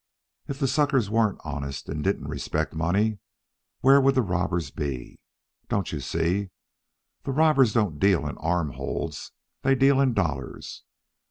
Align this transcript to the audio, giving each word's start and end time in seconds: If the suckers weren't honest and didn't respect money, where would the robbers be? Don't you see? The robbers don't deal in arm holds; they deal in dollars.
If 0.47 0.57
the 0.57 0.67
suckers 0.67 1.11
weren't 1.11 1.39
honest 1.45 1.87
and 1.87 2.03
didn't 2.03 2.27
respect 2.27 2.73
money, 2.73 3.19
where 3.81 4.01
would 4.01 4.15
the 4.15 4.23
robbers 4.23 4.71
be? 4.71 5.19
Don't 5.69 5.91
you 5.91 5.99
see? 5.99 6.49
The 7.21 7.31
robbers 7.31 7.71
don't 7.73 7.99
deal 7.99 8.25
in 8.27 8.35
arm 8.39 8.71
holds; 8.71 9.31
they 9.61 9.75
deal 9.75 10.01
in 10.01 10.15
dollars. 10.15 10.85